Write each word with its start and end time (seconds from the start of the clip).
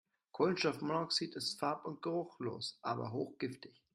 Kohlenstoffmonoxid 0.31 1.35
ist 1.35 1.59
farb- 1.59 1.85
und 1.85 2.01
geruchlos, 2.01 2.79
aber 2.81 3.11
hochgiftig. 3.11 3.83